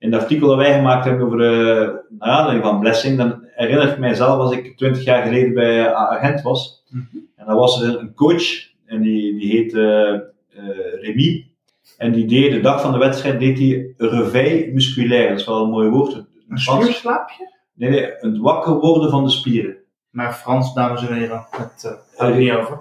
in 0.06 0.12
het 0.12 0.22
artikel 0.22 0.48
dat 0.48 0.56
wij 0.56 0.74
gemaakt 0.74 1.04
hebben 1.04 1.26
over 1.26 1.38
de 1.38 2.04
naar 2.18 2.28
aanleiding 2.28 2.64
van 2.64 2.80
Blessing, 2.80 3.18
dan 3.18 3.44
herinner 3.44 3.88
ik 3.88 3.98
mijzelf 3.98 4.38
als 4.38 4.52
ik 4.52 4.76
20 4.76 5.04
jaar 5.04 5.22
geleden 5.22 5.54
bij 5.54 5.94
Agent 5.94 6.42
was. 6.42 6.84
Mhm. 6.88 7.04
En 7.36 7.46
dan 7.46 7.56
was 7.56 7.82
er 7.82 7.98
een 7.98 8.14
coach, 8.14 8.44
en 8.84 9.00
die, 9.00 9.38
die 9.38 9.50
heette 9.50 10.34
eh 10.56 11.02
Remy. 11.02 11.46
En 11.98 12.12
die 12.12 12.26
deed 12.26 12.52
de 12.52 12.60
dag 12.60 12.80
van 12.80 12.92
de 12.92 12.98
wedstrijd 12.98 13.40
deed 13.40 13.58
hij 13.58 13.94
réveil 13.96 14.72
musculaire. 14.72 15.28
Dat 15.28 15.38
is 15.38 15.46
wel 15.46 15.62
een 15.62 15.70
mooi 15.70 15.88
woord. 15.88 16.24
Een 16.48 16.58
spierslaapje? 16.58 17.52
Nee, 17.74 17.90
nee, 17.90 18.10
het 18.18 18.38
wakker 18.38 18.74
worden 18.74 19.10
van 19.10 19.24
de 19.24 19.30
spieren. 19.30 19.76
Maar 20.10 20.32
Frans, 20.32 20.74
dames 20.74 21.08
en 21.08 21.14
heren, 21.14 21.46
het 21.50 21.82
uh, 21.86 21.92
gaat 22.16 22.30
er 22.30 22.36
niet 22.36 22.50
over. 22.50 22.78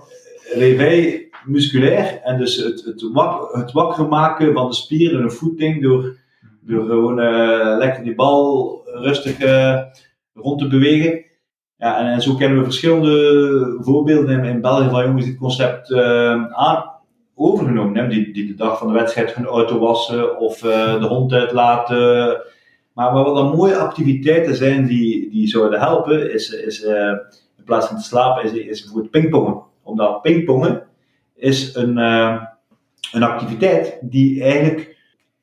Réveil 0.54 1.22
musculair. 1.46 2.20
En 2.24 2.38
dus 2.38 2.56
het, 2.56 2.84
het, 2.86 3.10
wak, 3.14 3.56
het 3.56 3.72
wakker 3.72 4.08
maken 4.08 4.54
van 4.54 4.68
de 4.68 4.76
spieren, 4.76 5.24
een 5.24 5.32
voeting, 5.32 5.82
door, 5.82 6.18
door 6.68 6.86
gewoon 6.86 7.20
uh, 7.20 7.76
lekker 7.78 8.04
die 8.04 8.16
bal 8.16 8.82
rustig 8.86 9.42
uh, 9.42 9.82
rond 10.34 10.60
te 10.60 10.68
bewegen. 10.68 11.24
Ja, 11.78 12.14
en, 12.14 12.22
zo 12.22 12.36
kennen 12.36 12.58
we 12.58 12.64
verschillende 12.64 13.78
voorbeelden 13.80 14.38
in, 14.38 14.46
in 14.46 14.62
België 14.62 14.90
van 14.90 15.06
jongens 15.06 15.24
die 15.24 15.32
het 15.32 15.42
concept 15.42 15.90
uh, 15.90 16.46
aan 16.46 16.92
overgenomen 17.36 17.96
hebben. 17.96 18.16
Die, 18.16 18.34
die 18.34 18.48
de 18.48 18.56
dag 18.56 18.78
van 18.78 18.88
de 18.88 18.94
wedstrijd 18.94 19.34
hun 19.34 19.46
auto 19.46 19.80
wassen 19.80 20.40
of 20.40 20.64
uh, 20.64 21.00
de 21.00 21.06
hond 21.06 21.34
uitlaten. 21.34 22.42
Maar 22.94 23.14
wat 23.14 23.36
dan 23.36 23.56
mooie 23.56 23.78
activiteiten 23.78 24.56
zijn 24.56 24.86
die, 24.86 25.30
die 25.30 25.48
zouden 25.48 25.80
helpen, 25.80 26.34
is, 26.34 26.50
is 26.50 26.84
in 27.58 27.64
plaats 27.66 27.88
van 27.88 27.98
te 27.98 28.04
slapen, 28.04 28.44
is, 28.44 28.52
is 28.52 28.82
bijvoorbeeld 28.82 29.12
pingpongen. 29.12 29.62
Omdat 29.84 30.22
pingpongen 30.22 30.84
is 31.36 31.76
een, 31.76 31.98
uh, 31.98 32.42
een 33.12 33.24
activiteit 33.24 33.98
die 34.02 34.44
eigenlijk 34.44 34.95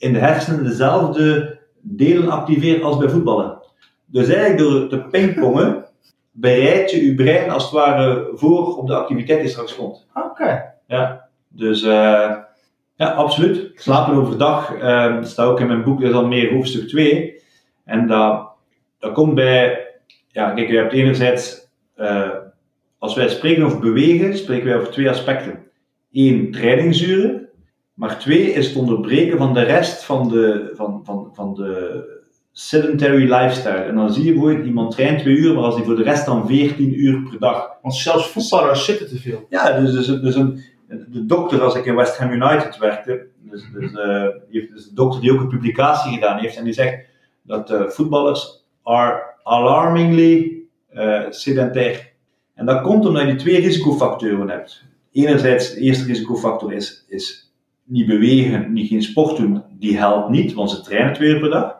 in 0.02 0.12
de 0.12 0.18
hersenen 0.18 0.64
dezelfde 0.64 1.58
delen 1.80 2.30
activeert 2.30 2.82
als 2.82 2.96
bij 2.96 3.08
voetballen. 3.08 3.58
Dus 4.06 4.28
eigenlijk 4.28 4.58
door 4.58 4.88
te 4.88 4.98
pingpongen 4.98 5.84
bereid 6.30 6.90
je 6.90 7.06
je 7.06 7.14
brein 7.14 7.50
als 7.50 7.62
het 7.62 7.72
ware 7.72 8.30
voor 8.34 8.76
op 8.76 8.86
de 8.86 8.94
activiteit 8.94 9.40
die 9.40 9.50
straks 9.50 9.76
komt. 9.76 10.06
Oké. 10.14 10.26
Okay. 10.26 10.74
Ja, 10.86 11.28
dus 11.48 11.82
uh, 11.82 12.36
ja, 12.94 13.10
absoluut. 13.10 13.70
Slapen 13.74 14.14
overdag, 14.14 14.74
uh, 14.74 15.14
dat 15.14 15.28
staat 15.28 15.48
ook 15.48 15.60
in 15.60 15.66
mijn 15.66 15.84
boek, 15.84 16.00
dat 16.00 16.10
is 16.10 16.16
al 16.16 16.26
meer 16.26 16.52
hoofdstuk 16.52 16.88
2. 16.88 17.42
En 17.84 18.06
dat, 18.06 18.48
dat 18.98 19.12
komt 19.12 19.34
bij, 19.34 19.86
ja, 20.28 20.50
kijk, 20.50 20.68
je 20.70 20.76
hebt 20.76 20.92
enerzijds, 20.92 21.70
uh, 21.96 22.30
als 22.98 23.14
wij 23.14 23.28
spreken 23.28 23.64
over 23.64 23.78
bewegen, 23.78 24.36
spreken 24.36 24.66
wij 24.66 24.76
over 24.76 24.90
twee 24.90 25.10
aspecten. 25.10 25.58
Eén, 26.12 26.50
trainingsuren, 26.50 27.48
maar 27.94 28.18
twee 28.18 28.52
is 28.52 28.66
het 28.66 28.76
onderbreken 28.76 29.38
van 29.38 29.54
de 29.54 29.62
rest 29.62 30.04
van 30.04 30.28
de, 30.28 30.72
van, 30.74 31.00
van, 31.04 31.30
van 31.32 31.54
de 31.54 32.20
sedentary 32.52 33.32
lifestyle. 33.32 33.74
En 33.74 33.94
dan 33.94 34.12
zie 34.12 34.24
je 34.24 34.32
bijvoorbeeld, 34.32 34.66
iemand 34.66 34.90
traint 34.90 35.18
twee 35.18 35.36
uur, 35.36 35.54
maar 35.54 35.64
als 35.64 35.74
hij 35.74 35.84
voor 35.84 35.96
de 35.96 36.02
rest 36.02 36.26
dan 36.26 36.46
14 36.46 37.00
uur 37.00 37.22
per 37.30 37.38
dag. 37.38 37.70
Want 37.82 37.94
zelfs 37.94 38.30
voetballers 38.30 38.84
zitten 38.84 39.08
te 39.08 39.18
veel. 39.18 39.46
Ja, 39.48 39.80
dus, 39.80 39.92
dus, 39.92 40.06
dus 40.06 40.34
een, 40.34 40.62
de 41.08 41.26
dokter, 41.26 41.62
als 41.62 41.74
ik 41.74 41.84
in 41.84 41.96
West 41.96 42.16
Ham 42.16 42.30
United 42.30 42.78
werkte, 42.78 43.26
dus, 43.36 43.64
dus, 43.72 43.92
uh, 43.92 44.26
heeft, 44.50 44.72
dus 44.72 44.84
de 44.84 44.94
dokter 44.94 45.20
die 45.20 45.32
ook 45.32 45.40
een 45.40 45.48
publicatie 45.48 46.12
gedaan 46.12 46.38
heeft, 46.38 46.56
en 46.56 46.64
die 46.64 46.72
zegt 46.72 47.06
dat 47.42 47.70
uh, 47.70 47.88
voetballers 47.88 48.64
are 48.82 49.34
alarmingly 49.42 50.62
uh, 50.94 51.22
sedentair. 51.30 52.12
En 52.54 52.66
dat 52.66 52.82
komt 52.82 53.06
omdat 53.06 53.26
je 53.26 53.34
twee 53.34 53.60
risicofactoren 53.60 54.48
hebt. 54.48 54.84
Enerzijds, 55.12 55.74
de 55.74 55.80
eerste 55.80 56.04
risicofactor 56.04 56.72
is, 56.72 57.04
is 57.08 57.51
niet 57.92 58.06
bewegen, 58.06 58.72
niet 58.72 58.88
geen 58.88 59.02
sport 59.02 59.36
doen. 59.36 59.62
Die 59.78 59.98
helpt 59.98 60.28
niet, 60.28 60.52
want 60.52 60.70
ze 60.70 60.80
trainen 60.80 61.12
twee 61.12 61.40
per 61.40 61.50
dag. 61.50 61.76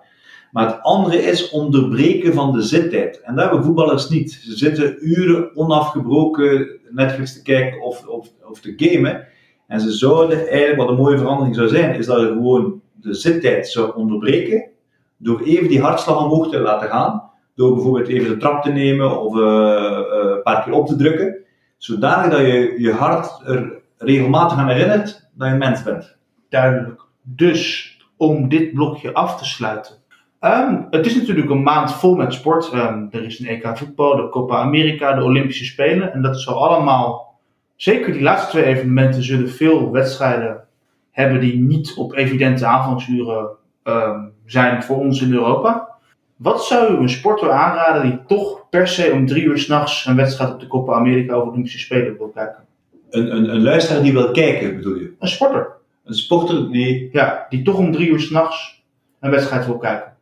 Maar 0.51 0.67
het 0.67 0.83
andere 0.83 1.17
is 1.17 1.51
onderbreken 1.51 2.35
van 2.35 2.53
de 2.53 2.63
zittijd. 2.63 3.21
En 3.21 3.35
dat 3.35 3.45
hebben 3.45 3.65
voetballers 3.65 4.09
niet. 4.09 4.33
Ze 4.33 4.57
zitten 4.57 4.97
uren 5.01 5.57
onafgebroken 5.57 6.69
Netflix 6.91 7.33
te 7.33 7.43
kijken 7.43 7.83
of, 7.83 8.07
of, 8.07 8.29
of 8.51 8.61
te 8.61 8.75
gamen. 8.77 9.27
En 9.67 9.81
ze 9.81 9.91
zouden 9.91 10.49
eigenlijk, 10.49 10.77
wat 10.77 10.89
een 10.89 11.03
mooie 11.03 11.19
verandering 11.19 11.55
zou 11.55 11.69
zijn, 11.69 11.99
is 11.99 12.07
dat 12.07 12.21
je 12.21 12.27
gewoon 12.27 12.81
de 12.95 13.15
zittijd 13.15 13.69
zou 13.69 13.95
onderbreken. 13.95 14.69
Door 15.17 15.41
even 15.41 15.69
die 15.69 15.81
hartslag 15.81 16.25
omhoog 16.25 16.51
te 16.51 16.61
laten 16.61 16.89
gaan. 16.89 17.31
Door 17.55 17.75
bijvoorbeeld 17.75 18.09
even 18.09 18.29
de 18.29 18.37
trap 18.37 18.63
te 18.63 18.71
nemen 18.71 19.21
of 19.21 19.37
uh, 19.37 19.43
uh, 19.43 19.99
een 20.11 20.43
paar 20.43 20.65
keer 20.65 20.73
op 20.73 20.87
te 20.87 20.97
drukken. 20.97 21.37
Zodanig 21.77 22.31
dat 22.31 22.41
je 22.41 22.75
je 22.79 22.93
hart 22.93 23.41
er 23.47 23.81
regelmatig 23.99 24.59
aan 24.59 24.69
herinnert 24.69 25.22
dat 25.33 25.49
je 25.49 25.55
mens 25.55 25.83
bent. 25.83 26.17
Duidelijk. 26.49 27.03
Dus 27.23 27.91
om 28.17 28.49
dit 28.49 28.73
blokje 28.73 29.15
af 29.15 29.39
te 29.39 29.45
sluiten. 29.45 29.95
Ehm, 30.41 30.83
het 30.91 31.07
is 31.07 31.15
natuurlijk 31.15 31.51
een 31.51 31.63
maand 31.63 31.93
vol 31.93 32.15
met 32.15 32.33
sport. 32.33 32.71
Ehm, 32.73 33.07
er 33.11 33.25
is 33.25 33.39
een 33.39 33.47
EK 33.47 33.79
voetbal, 33.79 34.17
de 34.17 34.29
Copa 34.29 34.57
America, 34.57 35.15
de 35.15 35.23
Olympische 35.23 35.65
Spelen. 35.65 36.13
En 36.13 36.23
dat 36.23 36.41
zal 36.41 36.69
allemaal, 36.69 37.39
zeker 37.77 38.13
die 38.13 38.23
laatste 38.23 38.51
twee 38.51 38.65
evenementen, 38.65 39.23
zullen 39.23 39.51
veel 39.51 39.91
wedstrijden 39.91 40.65
hebben 41.11 41.41
die 41.41 41.59
niet 41.59 41.95
op 41.95 42.15
evidente 42.15 42.67
aanvangsuren 42.67 43.49
ehm, 43.83 44.21
zijn 44.47 44.83
voor 44.83 44.97
ons 44.97 45.23
in 45.23 45.33
Europa. 45.33 45.89
Wat 46.37 46.65
zou 46.65 46.93
u 46.93 46.97
een 46.97 47.09
sporter 47.09 47.51
aanraden 47.51 48.03
die 48.03 48.21
toch 48.27 48.69
per 48.71 48.89
se 48.89 49.11
om 49.13 49.27
drie 49.27 49.45
uur 49.45 49.59
s'nachts 49.59 50.07
een 50.07 50.17
wedstrijd 50.17 50.53
op 50.53 50.61
de 50.61 50.67
Copa 50.67 50.95
America 50.95 51.37
of 51.37 51.49
Olympische 51.49 51.79
Spelen 51.79 52.17
wil 52.17 52.29
kijken? 52.29 52.65
Een, 53.13 53.37
een, 53.37 53.55
een 53.55 53.63
luisteraar 53.63 54.03
die 54.03 54.13
wil 54.13 54.31
kijken, 54.31 54.77
bedoel 54.77 54.95
je? 54.95 55.13
Een 55.19 55.29
sporter. 55.29 55.67
Een 56.05 56.15
sporter 56.15 56.71
die... 56.71 57.09
Ja, 57.13 57.47
die 57.49 57.63
toch 57.63 57.77
om 57.77 57.93
drie 57.93 58.09
uur 58.09 58.21
s'nachts 58.21 58.83
een 59.21 59.31
wedstrijd 59.31 59.67
wil 59.67 59.79
kijken. 59.79 60.13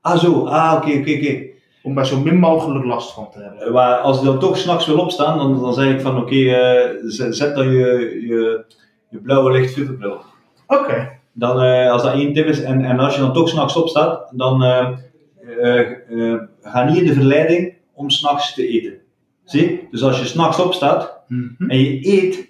Ah 0.00 0.18
zo, 0.18 0.46
ah 0.46 0.74
oké, 0.76 0.98
oké, 0.98 1.10
oké. 1.10 1.48
Om 1.82 1.94
daar 1.94 2.06
zo 2.06 2.20
min 2.20 2.38
mogelijk 2.38 2.84
last 2.84 3.12
van 3.12 3.30
te 3.30 3.38
hebben. 3.42 3.72
Maar 3.72 3.96
als 3.96 4.18
je 4.18 4.24
dan 4.24 4.38
toch 4.38 4.58
s'nachts 4.58 4.86
wil 4.86 4.98
opstaan, 4.98 5.38
dan, 5.38 5.60
dan 5.60 5.74
zeg 5.74 5.92
ik 5.92 6.00
van 6.00 6.18
oké, 6.18 6.34
eh, 6.34 6.90
zet, 7.30 7.54
dan 7.54 7.70
je, 7.70 8.20
je, 8.26 8.64
je 9.08 9.18
blauwe 9.18 9.52
lichtfilterbril. 9.52 10.20
Oké. 10.66 11.18
Dan, 11.32 11.62
eh, 11.62 11.90
als 11.90 12.02
dat 12.02 12.14
één 12.14 12.32
tip 12.32 12.46
is, 12.46 12.62
en, 12.62 12.84
en 12.84 12.98
als 12.98 13.14
je 13.14 13.20
dan 13.20 13.32
toch 13.32 13.48
s'nachts 13.48 13.76
opstaat, 13.76 14.28
dan 14.30 14.62
eh, 14.62 14.88
eh, 15.58 15.80
eh, 15.80 16.40
ga 16.62 16.84
niet 16.84 16.96
in 16.96 17.06
de 17.06 17.12
verleiding 17.12 17.74
om 17.94 18.10
s'nachts 18.10 18.54
te 18.54 18.68
eten. 18.68 18.98
Zie? 19.44 19.88
Dus 19.90 20.02
als 20.02 20.18
je 20.18 20.24
s'nachts 20.24 20.58
opstaat 20.58 21.19
Mhm. 21.30 21.70
en 21.70 21.78
je 21.78 22.06
eet, 22.06 22.48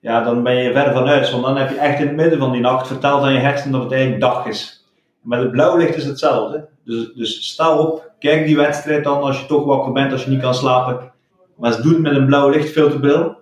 ja, 0.00 0.22
dan 0.22 0.42
ben 0.42 0.56
je 0.56 0.72
ver 0.72 0.92
van 0.92 1.06
huis. 1.06 1.30
Want 1.30 1.44
dan 1.44 1.56
heb 1.56 1.70
je 1.70 1.78
echt 1.78 2.00
in 2.00 2.06
het 2.06 2.16
midden 2.16 2.38
van 2.38 2.52
die 2.52 2.60
nacht 2.60 2.86
verteld 2.86 3.22
aan 3.22 3.32
je 3.32 3.38
hersenen 3.38 3.72
dat 3.72 3.82
het 3.82 3.92
eigenlijk 3.92 4.22
dag 4.22 4.46
is. 4.46 4.88
Met 5.22 5.38
het 5.38 5.50
blauw 5.50 5.76
licht 5.76 5.96
is 5.96 6.04
hetzelfde. 6.04 6.68
Dus, 6.84 7.12
dus 7.14 7.48
sta 7.48 7.78
op, 7.78 8.12
kijk 8.18 8.46
die 8.46 8.56
wedstrijd 8.56 9.04
dan 9.04 9.22
als 9.22 9.40
je 9.40 9.46
toch 9.46 9.64
wakker 9.64 9.92
bent, 9.92 10.12
als 10.12 10.24
je 10.24 10.30
niet 10.30 10.40
kan 10.40 10.54
slapen. 10.54 11.12
Maar 11.56 11.82
doe 11.82 11.92
het 11.92 12.02
met 12.02 12.16
een 12.16 12.26
blauw 12.26 12.48
lichtfilterbril 12.48 13.36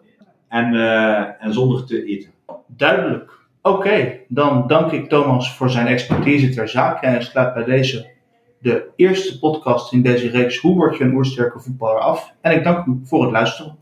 en, 0.49 0.75
eh, 0.75 1.45
en 1.45 1.53
zonder 1.53 1.85
te 1.85 2.05
eten. 2.05 2.31
Duidelijk. 2.67 3.39
Oké, 3.63 4.19
dan 4.29 4.67
dank 4.67 4.93
ik 4.93 5.09
Thomas 5.09 5.57
voor 5.57 5.71
zijn 5.71 5.87
expertise 5.87 6.49
ter 6.49 6.69
zake 6.69 7.07
en 7.07 7.23
sluit 7.23 7.55
bij 7.55 7.65
deze 7.65 8.17
de 8.59 8.89
eerste 8.97 9.39
podcast 9.39 9.93
in 9.93 10.03
deze 10.03 10.29
reeks 10.29 10.59
Hoe 10.59 10.75
word 10.75 10.97
je 10.97 11.05
een 11.05 11.15
oersterke 11.15 11.61
voetballer 11.61 12.01
af? 12.01 12.33
En 12.41 12.53
ik 12.53 12.65
dank 12.65 12.87
u 12.87 13.01
voor 13.05 13.23
het 13.23 13.33
luisteren. 13.33 13.77